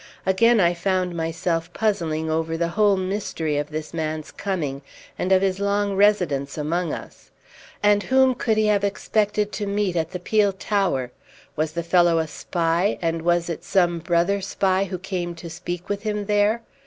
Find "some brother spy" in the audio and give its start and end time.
13.63-14.85